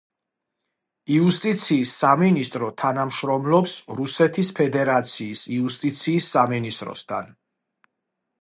იუსტიციის 1.17 1.91
სამინისტრო 2.03 2.69
თანამშრომლობს 2.83 3.75
რუსეთის 3.99 4.51
ფედერაციის 4.61 5.45
იუსტიციის 5.59 6.35
სამინისტროსთან. 6.39 7.33